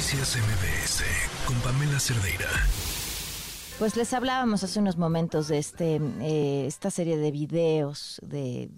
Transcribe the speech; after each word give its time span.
Noticias 0.00 0.38
MBS 0.38 1.04
con 1.44 1.60
Pamela 1.60 2.00
Cerdeira. 2.00 2.48
Pues 3.78 3.96
les 3.96 4.14
hablábamos 4.14 4.64
hace 4.64 4.78
unos 4.78 4.96
momentos 4.96 5.46
de 5.48 5.58
este 5.58 5.96
eh, 6.22 6.64
esta 6.66 6.90
serie 6.90 7.18
de 7.18 7.30
videos 7.30 8.18
de, 8.22 8.70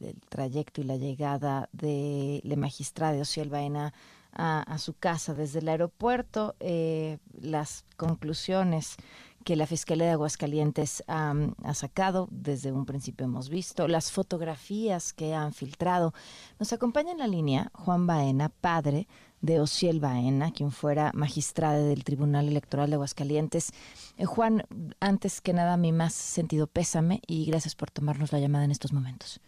del 0.00 0.20
trayecto 0.28 0.80
y 0.80 0.84
la 0.84 0.96
llegada 0.96 1.68
de 1.70 2.40
la 2.42 2.56
magistrada 2.56 3.22
Ociel 3.22 3.50
Baena 3.50 3.94
a, 4.32 4.78
su 4.78 4.94
casa 4.94 5.32
desde 5.32 5.60
el 5.60 5.68
aeropuerto, 5.68 6.56
eh, 6.58 7.18
las 7.40 7.84
conclusiones 7.96 8.96
que 9.44 9.54
la 9.54 9.68
Fiscalía 9.68 10.06
de 10.06 10.12
Aguascalientes 10.12 11.04
ha 11.06 11.74
sacado, 11.74 12.26
desde 12.32 12.72
un 12.72 12.86
principio 12.86 13.26
hemos 13.26 13.48
visto, 13.48 13.86
las 13.86 14.10
fotografías 14.10 15.12
que 15.12 15.34
han 15.34 15.52
filtrado. 15.52 16.14
Nos 16.58 16.72
acompaña 16.72 17.12
en 17.12 17.18
la 17.18 17.28
línea 17.28 17.70
Juan 17.74 18.08
Baena, 18.08 18.48
padre 18.48 19.06
de 19.44 19.60
Ociel 19.60 20.00
Baena, 20.00 20.52
quien 20.52 20.70
fuera 20.70 21.10
magistrada 21.12 21.78
del 21.78 22.02
Tribunal 22.02 22.48
Electoral 22.48 22.88
de 22.88 22.94
Aguascalientes. 22.94 23.72
Eh, 24.16 24.24
Juan, 24.24 24.62
antes 25.00 25.42
que 25.42 25.52
nada, 25.52 25.76
mi 25.76 25.92
más 25.92 26.14
sentido 26.14 26.66
pésame 26.66 27.20
y 27.26 27.44
gracias 27.44 27.74
por 27.74 27.90
tomarnos 27.90 28.32
la 28.32 28.40
llamada 28.40 28.64
en 28.64 28.70
estos 28.70 28.94
momentos. 28.94 29.40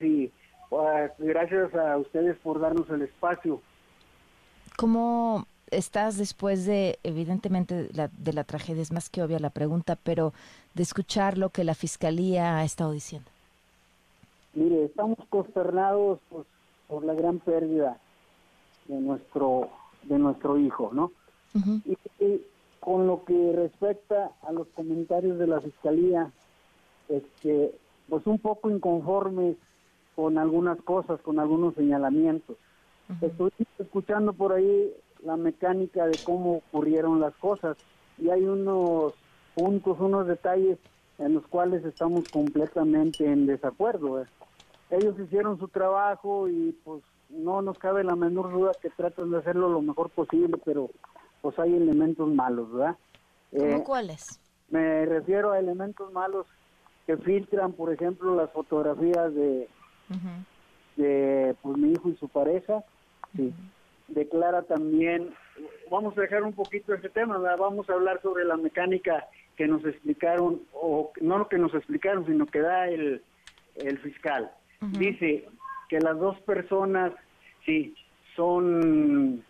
Sí, 0.00 0.32
pues, 0.68 1.12
gracias 1.18 1.72
a 1.72 1.98
ustedes 1.98 2.36
por 2.38 2.58
darnos 2.58 2.90
el 2.90 3.02
espacio. 3.02 3.62
¿Cómo 4.76 5.46
estás 5.70 6.18
después 6.18 6.66
de, 6.66 6.98
evidentemente, 7.04 7.90
la, 7.92 8.08
de 8.08 8.32
la 8.32 8.42
tragedia? 8.42 8.82
Es 8.82 8.90
más 8.90 9.08
que 9.08 9.22
obvia 9.22 9.38
la 9.38 9.50
pregunta, 9.50 9.96
pero 10.02 10.32
de 10.74 10.82
escuchar 10.82 11.38
lo 11.38 11.50
que 11.50 11.62
la 11.62 11.76
Fiscalía 11.76 12.58
ha 12.58 12.64
estado 12.64 12.90
diciendo. 12.90 13.30
Mire, 14.54 14.86
estamos 14.86 15.18
consternados 15.30 16.18
pues, 16.28 16.44
por 16.92 17.06
la 17.06 17.14
gran 17.14 17.38
pérdida 17.38 17.96
de 18.86 19.00
nuestro 19.00 19.70
de 20.02 20.18
nuestro 20.18 20.58
hijo, 20.58 20.90
¿no? 20.92 21.10
y, 22.20 22.42
con 22.80 23.06
lo 23.06 23.24
que 23.24 23.52
respecta 23.54 24.32
a 24.42 24.52
los 24.52 24.66
comentarios 24.74 25.38
de 25.38 25.46
la 25.46 25.60
fiscalía, 25.60 26.32
este, 27.08 27.72
pues 28.08 28.26
un 28.26 28.40
poco 28.40 28.70
inconformes 28.70 29.56
con 30.16 30.36
algunas 30.36 30.82
cosas, 30.82 31.20
con 31.20 31.38
algunos 31.38 31.74
señalamientos. 31.76 32.56
Estoy 33.20 33.52
escuchando 33.78 34.32
por 34.32 34.52
ahí 34.52 34.92
la 35.24 35.36
mecánica 35.36 36.06
de 36.06 36.18
cómo 36.24 36.56
ocurrieron 36.56 37.20
las 37.20 37.34
cosas 37.36 37.76
y 38.18 38.30
hay 38.30 38.42
unos 38.42 39.14
puntos, 39.54 40.00
unos 40.00 40.26
detalles 40.26 40.78
en 41.18 41.34
los 41.34 41.46
cuales 41.46 41.84
estamos 41.84 42.28
completamente 42.28 43.24
en 43.30 43.46
desacuerdo. 43.46 44.26
Ellos 44.92 45.18
hicieron 45.18 45.58
su 45.58 45.68
trabajo 45.68 46.48
y 46.48 46.72
pues 46.84 47.02
no 47.28 47.62
nos 47.62 47.78
cabe 47.78 48.04
la 48.04 48.14
menor 48.14 48.52
duda 48.52 48.72
que 48.80 48.90
tratan 48.90 49.30
de 49.30 49.38
hacerlo 49.38 49.68
lo 49.68 49.82
mejor 49.82 50.10
posible, 50.10 50.56
pero 50.64 50.90
pues 51.40 51.58
hay 51.58 51.74
elementos 51.74 52.28
malos, 52.28 52.72
¿verdad? 52.72 52.96
¿Cómo 53.50 53.76
eh, 53.78 53.84
cuáles? 53.84 54.38
Me 54.70 55.04
refiero 55.06 55.52
a 55.52 55.58
elementos 55.58 56.12
malos 56.12 56.46
que 57.06 57.16
filtran, 57.16 57.72
por 57.72 57.92
ejemplo, 57.92 58.36
las 58.36 58.50
fotografías 58.52 59.34
de, 59.34 59.68
de 60.96 61.56
pues, 61.60 61.76
mi 61.76 61.92
hijo 61.92 62.08
y 62.08 62.16
su 62.16 62.28
pareja. 62.28 62.84
Sí 63.34 63.52
declara 64.14 64.62
también, 64.62 65.34
vamos 65.90 66.16
a 66.16 66.22
dejar 66.22 66.42
un 66.42 66.52
poquito 66.52 66.94
este 66.94 67.08
tema, 67.08 67.38
vamos 67.38 67.88
a 67.88 67.94
hablar 67.94 68.20
sobre 68.22 68.44
la 68.44 68.56
mecánica 68.56 69.26
que 69.56 69.66
nos 69.66 69.84
explicaron, 69.84 70.62
o 70.72 71.12
no 71.20 71.38
lo 71.38 71.48
que 71.48 71.58
nos 71.58 71.74
explicaron, 71.74 72.26
sino 72.26 72.46
que 72.46 72.60
da 72.60 72.88
el, 72.88 73.22
el 73.76 73.98
fiscal. 73.98 74.50
Dice 74.90 75.48
que 75.88 76.00
las 76.00 76.18
dos 76.18 76.38
personas, 76.40 77.12
sí, 77.64 77.94
son, 78.34 79.44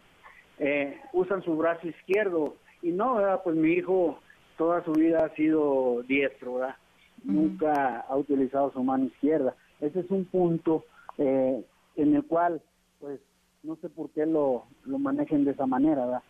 eh, 0.58 1.00
usan 1.12 1.42
su 1.42 1.56
brazo 1.56 1.89
izquierdo, 1.89 2.56
y 2.83 2.91
no, 2.91 3.19
pues 3.42 3.56
mi 3.56 3.72
hijo 3.72 4.19
toda 4.58 4.84
su 4.84 4.92
vida 4.92 5.24
ha 5.24 5.34
sido 5.34 6.02
diestro, 6.02 6.55
¿verdad? 6.55 6.77
Nunca 7.24 8.01
ha 8.01 8.17
utilizado 8.17 8.73
su 8.73 8.83
mano 8.83 9.07
izquierda. 9.07 9.55
Ese 9.80 10.01
es 10.01 10.11
un 10.11 10.24
punto 10.24 10.84
eh, 11.18 11.64
en 11.96 12.14
el 12.14 12.24
cual, 12.24 12.61
pues, 13.01 13.20
no 13.62 13.77
sé 13.77 13.89
por 13.89 14.11
qué 14.11 14.27
lo, 14.27 14.64
lo 14.84 14.98
manejen 14.98 15.45
de 15.45 15.52
esa 15.52 15.67
manera, 15.67 16.05
¿verdad? 16.05 16.23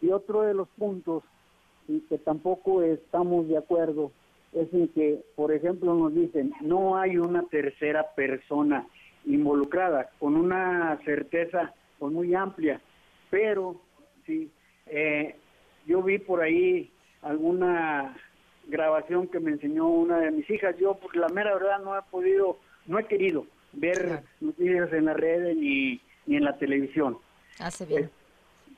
Y 0.00 0.10
otro 0.10 0.42
de 0.42 0.54
los 0.54 0.68
puntos 0.70 1.24
y 1.88 2.00
que 2.00 2.18
tampoco 2.18 2.82
estamos 2.82 3.48
de 3.48 3.56
acuerdo 3.56 4.12
es 4.52 4.72
en 4.72 4.88
que, 4.88 5.24
por 5.34 5.52
ejemplo, 5.52 5.94
nos 5.94 6.14
dicen, 6.14 6.52
no 6.60 6.96
hay 6.96 7.16
una 7.16 7.42
tercera 7.44 8.14
persona 8.14 8.86
involucrada, 9.24 10.10
con 10.18 10.36
una 10.36 10.98
certeza 11.04 11.72
pues, 11.98 12.12
muy 12.12 12.34
amplia, 12.34 12.80
pero 13.30 13.80
sí, 14.26 14.50
eh, 14.86 15.36
yo 15.86 16.02
vi 16.02 16.18
por 16.18 16.42
ahí 16.42 16.90
alguna 17.22 18.16
grabación 18.68 19.28
que 19.28 19.40
me 19.40 19.52
enseñó 19.52 19.88
una 19.88 20.18
de 20.18 20.30
mis 20.30 20.48
hijas, 20.50 20.76
yo 20.78 20.94
por 20.94 21.16
la 21.16 21.28
mera 21.28 21.54
verdad 21.54 21.80
no 21.82 21.96
he 21.96 22.02
podido, 22.10 22.58
no 22.86 22.98
he 22.98 23.06
querido 23.06 23.46
ver 23.72 24.22
noticias 24.40 24.92
en 24.92 25.06
las 25.06 25.16
redes 25.16 25.56
ni 25.56 26.00
ni 26.26 26.36
en 26.36 26.44
la 26.44 26.56
televisión. 26.56 27.18
Hace 27.58 27.86
bien. 27.86 28.10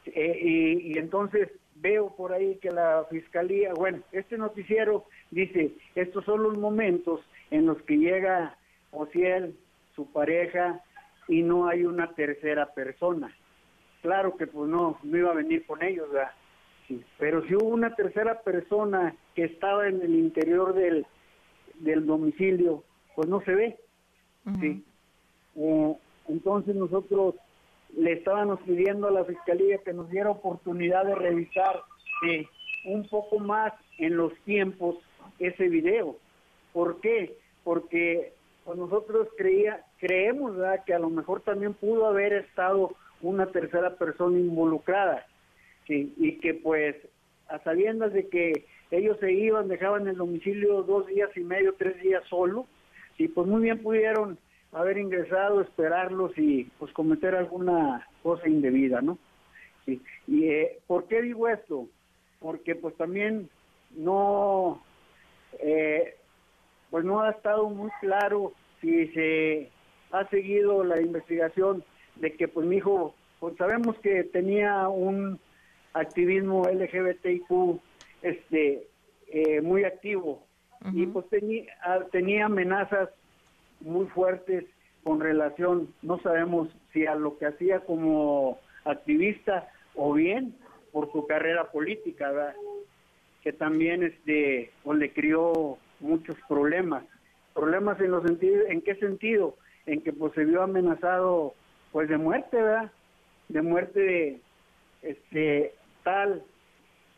Eh, 0.06 0.82
y, 0.82 0.98
entonces 0.98 1.50
veo 1.76 2.14
por 2.14 2.32
ahí 2.32 2.56
que 2.56 2.70
la 2.70 3.06
fiscalía, 3.10 3.72
bueno, 3.74 4.00
este 4.12 4.38
noticiero 4.38 5.04
dice, 5.34 5.72
estos 5.94 6.24
son 6.24 6.42
los 6.42 6.56
momentos 6.56 7.20
en 7.50 7.66
los 7.66 7.80
que 7.82 7.96
llega 7.96 8.56
Ociel, 8.90 9.54
su 9.94 10.10
pareja, 10.12 10.80
y 11.28 11.42
no 11.42 11.66
hay 11.68 11.84
una 11.84 12.12
tercera 12.14 12.72
persona. 12.72 13.34
Claro 14.02 14.36
que 14.36 14.46
pues 14.46 14.68
no, 14.68 14.98
no 15.02 15.16
iba 15.16 15.30
a 15.30 15.34
venir 15.34 15.64
con 15.66 15.82
ellos, 15.82 16.10
¿verdad? 16.10 16.32
Sí, 16.86 17.02
pero 17.18 17.42
si 17.46 17.54
hubo 17.54 17.68
una 17.68 17.94
tercera 17.94 18.40
persona 18.42 19.14
que 19.34 19.44
estaba 19.44 19.88
en 19.88 20.02
el 20.02 20.14
interior 20.14 20.74
del, 20.74 21.06
del 21.80 22.04
domicilio, 22.06 22.84
pues 23.14 23.28
no 23.28 23.40
se 23.42 23.54
ve. 23.54 23.78
Sí. 24.60 24.84
Eh, 25.56 25.96
entonces 26.28 26.74
nosotros 26.74 27.36
le 27.96 28.12
estábamos 28.12 28.60
pidiendo 28.60 29.08
a 29.08 29.12
la 29.12 29.24
Fiscalía 29.24 29.78
que 29.78 29.94
nos 29.94 30.10
diera 30.10 30.30
oportunidad 30.30 31.06
de 31.06 31.14
revisar 31.14 31.82
eh, 32.28 32.46
un 32.84 33.08
poco 33.08 33.38
más 33.38 33.72
en 33.98 34.16
los 34.16 34.34
tiempos 34.44 34.96
ese 35.38 35.68
video. 35.68 36.16
¿Por 36.72 37.00
qué? 37.00 37.36
Porque 37.62 38.32
pues, 38.64 38.78
nosotros 38.78 39.28
creía, 39.36 39.84
creemos 39.98 40.52
que 40.86 40.94
a 40.94 40.98
lo 40.98 41.10
mejor 41.10 41.40
también 41.42 41.74
pudo 41.74 42.06
haber 42.06 42.32
estado 42.32 42.94
una 43.22 43.46
tercera 43.46 43.96
persona 43.96 44.38
involucrada 44.38 45.26
y 45.86 46.38
que 46.38 46.54
pues 46.54 46.96
a 47.48 47.58
sabiendas 47.60 48.12
de 48.12 48.28
que 48.28 48.64
ellos 48.90 49.18
se 49.20 49.32
iban, 49.32 49.68
dejaban 49.68 50.06
el 50.08 50.16
domicilio 50.16 50.82
dos 50.82 51.06
días 51.06 51.30
y 51.36 51.40
medio, 51.40 51.74
tres 51.74 52.00
días 52.00 52.22
solo, 52.28 52.66
y 53.18 53.28
pues 53.28 53.46
muy 53.46 53.62
bien 53.62 53.82
pudieron 53.82 54.38
haber 54.72 54.98
ingresado, 54.98 55.60
esperarlos 55.60 56.36
y 56.36 56.64
pues 56.78 56.92
cometer 56.92 57.34
alguna 57.34 58.06
cosa 58.22 58.48
indebida, 58.48 59.00
¿no? 59.00 59.18
Sí. 59.84 60.00
¿Y 60.26 60.48
eh, 60.48 60.78
por 60.86 61.06
qué 61.06 61.22
digo 61.22 61.48
esto? 61.48 61.86
Porque 62.40 62.74
pues 62.74 62.96
también 62.96 63.48
no, 63.96 64.82
pues 67.04 67.12
no 67.12 67.20
ha 67.20 67.30
estado 67.30 67.68
muy 67.68 67.90
claro 68.00 68.52
si 68.80 69.08
se 69.08 69.70
ha 70.10 70.26
seguido 70.28 70.84
la 70.84 71.02
investigación 71.02 71.84
de 72.16 72.32
que 72.32 72.48
pues 72.48 72.66
mi 72.66 72.76
hijo, 72.76 73.14
pues 73.40 73.54
sabemos 73.58 73.98
que 73.98 74.24
tenía 74.24 74.88
un 74.88 75.38
activismo 75.92 76.62
LGBTIQ 76.66 77.78
este 78.22 78.88
eh, 79.28 79.60
muy 79.60 79.84
activo. 79.84 80.46
Y 80.92 81.06
pues 81.06 81.28
tenía, 81.28 81.66
tenía 82.10 82.46
amenazas 82.46 83.10
muy 83.80 84.06
fuertes 84.06 84.64
con 85.02 85.20
relación, 85.20 85.88
no 86.02 86.18
sabemos 86.20 86.68
si 86.92 87.06
a 87.06 87.14
lo 87.14 87.38
que 87.38 87.46
hacía 87.46 87.80
como 87.80 88.58
activista 88.84 89.68
o 89.94 90.12
bien 90.14 90.54
por 90.92 91.10
su 91.12 91.26
carrera 91.26 91.70
política, 91.70 92.54
que 93.42 93.52
también 93.52 94.02
este, 94.02 94.70
pues, 94.82 94.98
le 94.98 95.12
crió 95.12 95.78
muchos 96.04 96.36
problemas. 96.48 97.04
Problemas 97.54 98.00
en 98.00 98.10
los 98.10 98.22
sentidos, 98.22 98.64
¿en 98.68 98.82
qué 98.82 98.94
sentido? 98.96 99.56
En 99.86 100.02
que 100.02 100.12
pues 100.12 100.32
se 100.34 100.44
vio 100.44 100.62
amenazado 100.62 101.54
pues 101.92 102.08
de 102.08 102.18
muerte, 102.18 102.56
¿verdad? 102.56 102.90
De 103.48 103.62
muerte 103.62 104.40
este 105.02 105.74
tal 106.02 106.42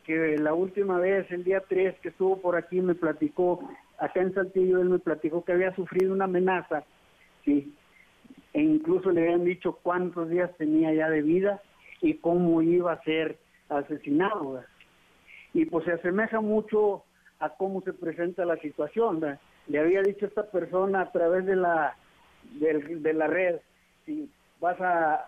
que 0.05 0.37
la 0.37 0.53
última 0.53 0.99
vez, 0.99 1.29
el 1.31 1.43
día 1.43 1.61
3 1.67 1.99
que 1.99 2.09
estuvo 2.09 2.39
por 2.41 2.55
aquí, 2.55 2.79
me 2.81 2.95
platicó, 2.95 3.59
acá 3.97 4.21
en 4.21 4.33
Saltillo, 4.33 4.81
él 4.81 4.89
me 4.89 4.99
platicó 4.99 5.43
que 5.43 5.51
había 5.51 5.75
sufrido 5.75 6.13
una 6.13 6.25
amenaza, 6.25 6.85
sí, 7.43 7.73
e 8.53 8.61
incluso 8.61 9.11
le 9.11 9.23
habían 9.23 9.43
dicho 9.43 9.79
cuántos 9.83 10.29
días 10.29 10.55
tenía 10.57 10.93
ya 10.93 11.09
de 11.09 11.21
vida 11.21 11.61
y 12.01 12.15
cómo 12.15 12.61
iba 12.61 12.93
a 12.93 13.03
ser 13.03 13.37
asesinado. 13.67 14.63
Y 15.53 15.65
pues 15.65 15.85
se 15.85 15.91
asemeja 15.91 16.39
mucho 16.39 17.03
a 17.39 17.49
cómo 17.49 17.81
se 17.81 17.93
presenta 17.93 18.45
la 18.45 18.57
situación. 18.57 19.39
Le 19.67 19.79
había 19.79 20.01
dicho 20.01 20.25
esta 20.25 20.43
persona 20.49 21.01
a 21.01 21.11
través 21.11 21.45
de 21.45 21.55
la, 21.55 21.95
de, 22.59 23.13
la 23.13 23.27
red, 23.27 23.59
sí, 24.05 24.29
vas 24.59 24.79
a, 24.79 25.25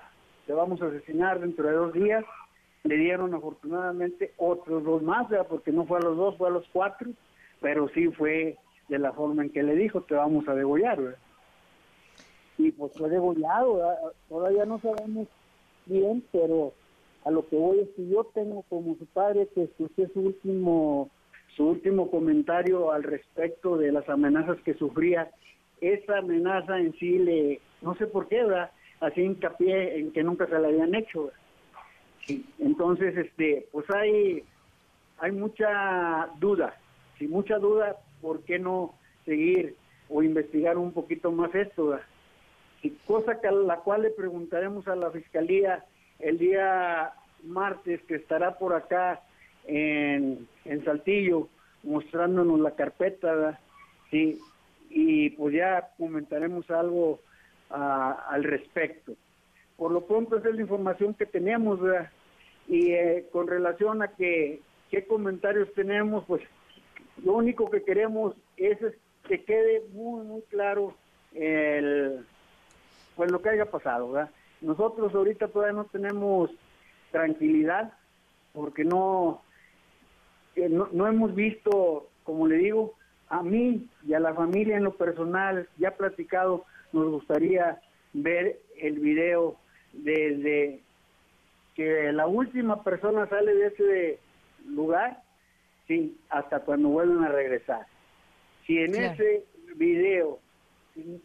te 0.47 0.53
vamos 0.53 0.81
a 0.81 0.87
asesinar 0.87 1.39
dentro 1.39 1.67
de 1.67 1.73
dos 1.73 1.93
días. 1.93 2.23
Le 2.83 2.95
dieron 2.95 3.33
afortunadamente 3.33 4.33
otros 4.37 4.83
dos 4.83 5.03
más, 5.03 5.27
porque 5.49 5.71
no 5.71 5.85
fue 5.85 5.97
a 5.97 6.01
los 6.01 6.15
dos, 6.15 6.37
fue 6.37 6.47
a 6.47 6.51
los 6.51 6.67
cuatro, 6.71 7.09
pero 7.61 7.89
sí 7.89 8.07
fue 8.07 8.57
de 8.87 8.99
la 8.99 9.11
forma 9.11 9.43
en 9.43 9.49
que 9.49 9.63
le 9.63 9.75
dijo, 9.75 10.01
te 10.01 10.15
vamos 10.15 10.47
a 10.47 10.55
degollar. 10.55 11.17
Y 12.57 12.71
pues 12.71 12.91
fue 12.97 13.09
degollado, 13.09 13.81
todavía 14.27 14.65
no 14.65 14.79
sabemos 14.79 15.27
bien, 15.85 16.23
pero 16.31 16.73
a 17.25 17.31
lo 17.31 17.47
que 17.47 17.55
voy 17.57 17.79
es 17.79 17.89
que 17.89 18.07
yo 18.07 18.23
tengo 18.33 18.63
como 18.69 18.95
su 18.95 19.05
padre 19.07 19.47
que 19.53 19.63
escuché 19.63 20.07
su 20.13 20.21
último 20.21 21.09
su 21.59 21.65
último 21.65 22.09
comentario 22.09 22.93
al 22.93 23.03
respecto 23.03 23.75
de 23.75 23.91
las 23.91 24.07
amenazas 24.07 24.57
que 24.63 24.75
sufría. 24.75 25.29
Esa 25.81 26.19
amenaza 26.19 26.79
en 26.79 26.93
sí 26.93 27.19
le 27.19 27.59
no 27.81 27.95
sé 27.95 28.07
por 28.07 28.29
qué 28.29 28.43
verdad 28.43 28.71
así 29.01 29.19
hincapié 29.19 29.99
en 29.99 30.13
que 30.13 30.23
nunca 30.23 30.47
se 30.47 30.57
la 30.57 30.69
habían 30.69 30.95
hecho 30.95 31.31
entonces 32.59 33.17
este 33.17 33.67
pues 33.71 33.85
hay 33.89 34.43
hay 35.19 35.31
mucha 35.31 36.29
duda 36.39 36.75
si 37.17 37.27
mucha 37.27 37.57
duda 37.57 37.97
por 38.21 38.43
qué 38.43 38.59
no 38.59 38.93
seguir 39.25 39.75
o 40.09 40.23
investigar 40.23 40.77
un 40.77 40.91
poquito 40.91 41.31
más 41.31 41.53
esto 41.55 41.99
cosa 43.05 43.39
que 43.41 43.47
a 43.47 43.51
la 43.51 43.77
cual 43.77 44.03
le 44.03 44.11
preguntaremos 44.11 44.87
a 44.87 44.95
la 44.95 45.11
fiscalía 45.11 45.85
el 46.19 46.37
día 46.37 47.13
martes 47.43 48.01
que 48.03 48.15
estará 48.15 48.57
por 48.57 48.73
acá 48.73 49.21
en, 49.69 50.47
en 50.65 50.83
Saltillo 50.83 51.47
mostrándonos 51.83 52.59
la 52.59 52.71
carpeta, 52.71 53.59
sí, 54.11 54.39
y 54.89 55.29
pues 55.31 55.53
ya 55.53 55.89
comentaremos 55.97 56.69
algo 56.71 57.19
ah, 57.69 58.25
al 58.29 58.43
respecto. 58.43 59.13
Por 59.77 59.91
lo 59.91 60.05
pronto 60.05 60.37
esa 60.37 60.49
es 60.49 60.55
la 60.55 60.61
información 60.61 61.13
que 61.13 61.25
tenemos, 61.25 61.79
y 62.67 62.91
eh, 62.91 63.27
con 63.31 63.47
relación 63.47 64.01
a 64.01 64.09
que 64.09 64.61
qué 64.91 65.05
comentarios 65.05 65.73
tenemos, 65.73 66.25
pues 66.25 66.41
lo 67.23 67.33
único 67.33 67.69
que 67.69 67.83
queremos 67.83 68.35
es 68.57 68.77
que 69.27 69.43
quede 69.43 69.83
muy 69.91 70.25
muy 70.25 70.41
claro 70.43 70.95
el 71.33 72.25
pues 73.15 73.31
lo 73.31 73.41
que 73.41 73.49
haya 73.49 73.69
pasado, 73.69 74.11
¿verdad? 74.11 74.31
Nosotros 74.61 75.13
ahorita 75.13 75.47
todavía 75.49 75.73
no 75.73 75.85
tenemos 75.85 76.51
tranquilidad 77.11 77.93
porque 78.53 78.83
no, 78.83 79.41
no, 80.55 81.07
hemos 81.07 81.35
visto, 81.35 82.07
como 82.23 82.47
le 82.47 82.57
digo, 82.57 82.93
a 83.29 83.43
mí 83.43 83.87
y 84.05 84.13
a 84.13 84.19
la 84.19 84.33
familia 84.33 84.77
en 84.77 84.83
lo 84.83 84.95
personal, 84.95 85.67
ya 85.77 85.91
platicado, 85.91 86.65
nos 86.91 87.09
gustaría 87.09 87.79
ver 88.13 88.59
el 88.77 88.99
video 88.99 89.55
desde 89.93 90.81
que 91.75 92.11
la 92.11 92.27
última 92.27 92.83
persona 92.83 93.27
sale 93.27 93.53
de 93.53 93.67
ese 93.67 94.19
lugar, 94.67 95.21
sí, 95.87 96.17
hasta 96.29 96.59
cuando 96.61 96.89
vuelven 96.89 97.23
a 97.23 97.29
regresar. 97.29 97.85
Si 98.65 98.77
en 98.77 98.95
ese 98.95 99.45
video 99.75 100.39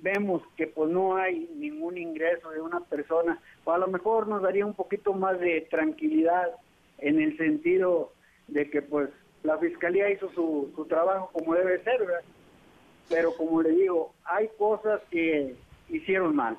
vemos 0.00 0.42
que 0.56 0.66
pues 0.66 0.90
no 0.90 1.16
hay 1.16 1.50
ningún 1.56 1.98
ingreso 1.98 2.50
de 2.50 2.60
una 2.60 2.80
persona, 2.80 3.40
pues 3.64 3.74
a 3.74 3.78
lo 3.78 3.88
mejor 3.88 4.28
nos 4.28 4.42
daría 4.42 4.64
un 4.64 4.74
poquito 4.74 5.12
más 5.12 5.40
de 5.40 5.66
tranquilidad 5.70 6.50
en 6.98 7.20
el 7.20 7.36
sentido 7.36 8.12
de 8.48 8.70
que 8.70 8.82
pues 8.82 9.10
la 9.42 9.58
fiscalía 9.58 10.10
hizo 10.10 10.30
su, 10.32 10.72
su 10.74 10.84
trabajo 10.86 11.30
como 11.32 11.54
debe 11.54 11.82
ser, 11.82 12.00
¿verdad? 12.00 12.22
Pero 13.08 13.34
como 13.36 13.62
le 13.62 13.70
digo, 13.70 14.14
hay 14.24 14.48
cosas 14.58 15.00
que 15.10 15.54
hicieron 15.88 16.34
mal 16.34 16.56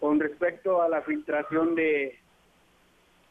con 0.00 0.20
respecto 0.20 0.82
a 0.82 0.88
la 0.88 1.02
filtración 1.02 1.74
de, 1.74 2.18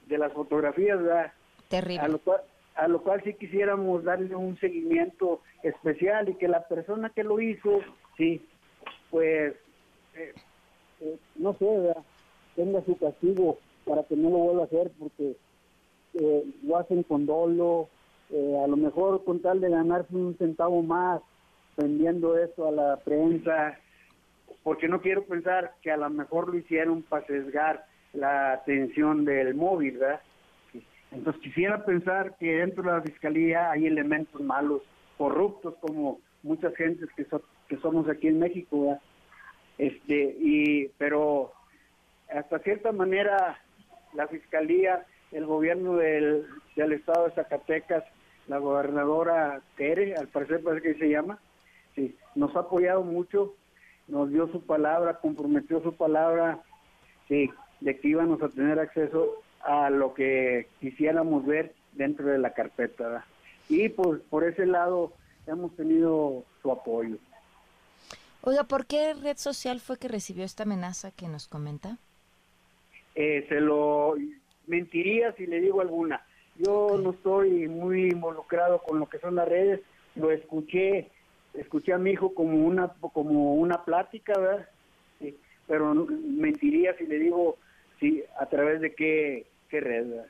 de 0.07 0.17
las 0.17 0.33
fotografías, 0.33 1.01
¿verdad? 1.01 1.33
Terrible. 1.69 2.01
A 2.01 2.07
lo, 2.07 2.19
cual, 2.19 2.41
a 2.75 2.87
lo 2.87 3.01
cual 3.01 3.21
sí 3.23 3.33
quisiéramos 3.33 4.03
darle 4.03 4.35
un 4.35 4.57
seguimiento 4.59 5.41
especial 5.63 6.29
y 6.29 6.35
que 6.35 6.47
la 6.47 6.67
persona 6.67 7.09
que 7.09 7.23
lo 7.23 7.39
hizo, 7.39 7.79
sí, 8.17 8.45
pues, 9.09 9.53
eh, 10.15 10.33
eh, 11.01 11.17
no 11.35 11.53
sé, 11.55 11.93
tenga 12.55 12.83
su 12.85 12.97
castigo 12.97 13.57
para 13.85 14.03
que 14.03 14.15
no 14.15 14.29
lo 14.29 14.37
vuelva 14.37 14.63
a 14.63 14.65
hacer 14.65 14.91
porque 14.99 15.35
eh, 16.13 16.45
lo 16.63 16.77
hacen 16.77 17.03
con 17.03 17.25
dolo, 17.25 17.89
a 18.63 18.67
lo 18.67 18.77
mejor 18.77 19.25
con 19.25 19.41
tal 19.41 19.59
de 19.59 19.69
ganarse 19.69 20.15
un 20.15 20.37
centavo 20.37 20.81
más 20.81 21.21
vendiendo 21.75 22.37
eso 22.37 22.67
a 22.67 22.71
la 22.71 22.97
prensa, 22.97 23.77
porque 24.63 24.87
no 24.87 25.01
quiero 25.01 25.25
pensar 25.25 25.73
que 25.81 25.91
a 25.91 25.97
lo 25.97 26.09
mejor 26.09 26.49
lo 26.49 26.57
hicieron 26.57 27.01
para 27.03 27.25
sesgar 27.25 27.85
la 28.13 28.53
atención 28.53 29.25
del 29.25 29.55
móvil, 29.55 29.97
¿verdad? 29.97 30.21
Entonces 31.11 31.41
quisiera 31.41 31.83
pensar 31.83 32.35
que 32.37 32.57
dentro 32.57 32.83
de 32.83 32.91
la 32.91 33.01
fiscalía 33.01 33.71
hay 33.71 33.85
elementos 33.85 34.41
malos, 34.41 34.81
corruptos 35.17 35.75
como 35.81 36.19
muchas 36.43 36.73
gentes 36.75 37.09
que, 37.15 37.25
que 37.67 37.77
somos 37.77 38.07
aquí 38.07 38.27
en 38.27 38.39
México, 38.39 38.97
este 39.77 40.35
y 40.39 40.87
pero 40.97 41.51
hasta 42.29 42.59
cierta 42.59 42.91
manera 42.91 43.59
la 44.13 44.27
fiscalía, 44.27 45.05
el 45.31 45.45
gobierno 45.45 45.95
del, 45.95 46.45
del 46.75 46.93
estado 46.93 47.25
de 47.25 47.35
Zacatecas, 47.35 48.03
la 48.47 48.57
gobernadora 48.57 49.61
Tere, 49.77 50.15
al 50.15 50.27
parecer 50.27 50.61
parece 50.61 50.93
que 50.93 50.99
se 50.99 51.09
llama, 51.09 51.39
sí, 51.95 52.15
nos 52.35 52.55
ha 52.55 52.59
apoyado 52.59 53.03
mucho, 53.03 53.53
nos 54.07 54.29
dio 54.29 54.47
su 54.51 54.61
palabra, 54.65 55.19
comprometió 55.19 55.81
su 55.81 55.93
palabra, 55.95 56.59
sí, 57.27 57.49
de 57.79 57.99
que 57.99 58.09
íbamos 58.09 58.41
a 58.41 58.49
tener 58.49 58.79
acceso 58.79 59.41
a 59.63 59.89
lo 59.89 60.13
que 60.13 60.67
quisiéramos 60.79 61.45
ver 61.45 61.73
dentro 61.93 62.27
de 62.27 62.39
la 62.39 62.53
carpeta. 62.53 63.25
Y 63.69 63.89
pues 63.89 64.21
por 64.29 64.43
ese 64.43 64.65
lado 64.65 65.13
hemos 65.47 65.75
tenido 65.75 66.43
su 66.61 66.71
apoyo. 66.71 67.17
Oiga, 68.41 68.63
¿por 68.63 68.85
qué 68.85 69.13
red 69.13 69.37
social 69.37 69.79
fue 69.79 69.97
que 69.97 70.07
recibió 70.07 70.43
esta 70.43 70.63
amenaza 70.63 71.11
que 71.11 71.27
nos 71.27 71.47
comenta? 71.47 71.97
Eh, 73.13 73.45
se 73.49 73.59
lo 73.59 74.15
mentiría 74.71 75.33
si 75.33 75.45
le 75.45 75.59
digo 75.59 75.81
alguna. 75.81 76.25
Yo 76.55 76.97
no 76.97 77.11
estoy 77.11 77.67
muy 77.67 78.09
involucrado 78.09 78.79
con 78.79 78.99
lo 78.99 79.07
que 79.07 79.19
son 79.19 79.35
las 79.35 79.47
redes. 79.47 79.81
Lo 80.15 80.31
escuché, 80.31 81.09
escuché 81.53 81.93
a 81.93 81.97
mi 81.97 82.11
hijo 82.11 82.33
como 82.33 82.65
una 82.65 82.87
como 83.13 83.55
una 83.55 83.83
plática, 83.83 84.33
¿verdad? 84.39 84.67
pero 85.67 85.93
mentiría 85.93 86.97
si 86.97 87.05
le 87.05 87.19
digo 87.19 87.57
si 87.99 88.23
a 88.39 88.45
través 88.47 88.81
de 88.81 88.93
qué, 88.95 89.45
qué 89.69 89.79
red. 89.79 90.09
¿verdad? 90.09 90.27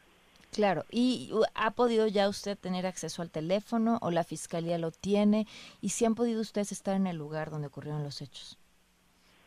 Claro, 0.51 0.83
¿y 0.91 1.31
ha 1.55 1.71
podido 1.71 2.07
ya 2.07 2.27
usted 2.27 2.57
tener 2.57 2.85
acceso 2.85 3.21
al 3.21 3.31
teléfono 3.31 3.99
o 4.01 4.11
la 4.11 4.23
fiscalía 4.23 4.77
lo 4.77 4.91
tiene? 4.91 5.47
¿Y 5.81 5.89
si 5.89 6.05
han 6.05 6.15
podido 6.15 6.41
ustedes 6.41 6.71
estar 6.71 6.95
en 6.95 7.07
el 7.07 7.17
lugar 7.17 7.49
donde 7.49 7.67
ocurrieron 7.67 8.03
los 8.03 8.21
hechos? 8.21 8.59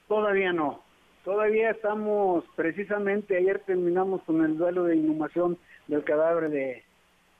Todavía 0.09 0.53
no. 0.53 0.83
Todavía 1.25 1.71
estamos, 1.71 2.45
precisamente 2.55 3.37
ayer 3.37 3.61
terminamos 3.61 4.23
con 4.25 4.45
el 4.45 4.59
duelo 4.59 4.85
de 4.85 4.97
inhumación 4.97 5.57
del 5.89 6.05
cadáver 6.05 6.51
de, 6.51 6.85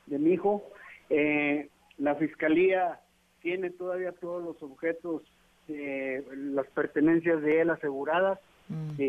de 0.07 0.19
mi 0.19 0.33
hijo. 0.33 0.63
Eh, 1.11 1.69
la 1.99 2.15
fiscalía 2.15 3.01
tiene 3.43 3.71
todavía 3.71 4.13
todos 4.13 4.43
los 4.43 4.63
objetos, 4.63 5.23
de 5.69 6.25
las 6.35 6.67
pertenencias 6.69 7.41
de 7.43 7.63
él 7.63 7.71
aseguradas, 7.71 8.39
mm. 8.69 9.01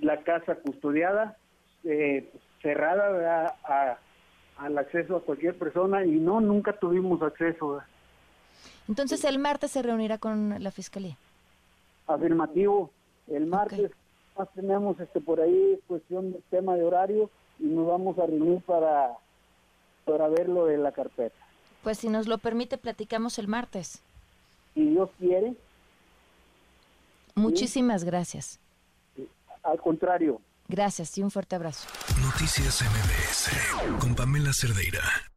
la 0.00 0.22
casa 0.22 0.54
custodiada, 0.56 1.36
eh, 1.84 2.28
cerrada 2.62 3.56
a, 3.64 3.98
al 4.58 4.78
acceso 4.78 5.16
a 5.16 5.22
cualquier 5.22 5.56
persona 5.56 6.04
y 6.04 6.10
no, 6.10 6.40
nunca 6.40 6.72
tuvimos 6.72 7.22
acceso. 7.22 7.80
Entonces 8.88 9.24
el 9.24 9.38
martes 9.38 9.72
se 9.72 9.82
reunirá 9.82 10.18
con 10.18 10.62
la 10.62 10.70
fiscalía. 10.70 11.16
Afirmativo. 12.06 12.90
El 13.28 13.46
martes 13.46 13.90
más 14.38 14.48
tenemos 14.54 14.98
este 15.00 15.20
por 15.20 15.40
ahí 15.40 15.78
cuestión 15.86 16.32
de 16.32 16.40
tema 16.50 16.76
de 16.76 16.84
horario 16.84 17.30
y 17.58 17.64
nos 17.64 17.86
vamos 17.86 18.18
a 18.18 18.26
reunir 18.26 18.60
para 18.62 19.12
para 20.04 20.28
ver 20.28 20.48
lo 20.48 20.64
de 20.66 20.78
la 20.78 20.92
carpeta. 20.92 21.36
Pues 21.82 21.98
si 21.98 22.08
nos 22.08 22.26
lo 22.26 22.38
permite 22.38 22.78
platicamos 22.78 23.38
el 23.38 23.48
martes. 23.48 24.02
Si 24.74 24.88
Dios 24.88 25.10
quiere. 25.18 25.54
Muchísimas 27.34 28.04
gracias. 28.04 28.58
Al 29.62 29.80
contrario. 29.80 30.40
Gracias 30.66 31.16
y 31.18 31.22
un 31.22 31.30
fuerte 31.30 31.56
abrazo. 31.56 31.88
Noticias 32.22 32.82
MBS 32.82 33.98
con 34.00 34.14
Pamela 34.14 34.52
Cerdeira. 34.52 35.27